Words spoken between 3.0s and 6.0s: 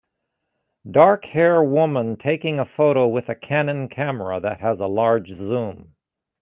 with a canon camera that has a large zoom.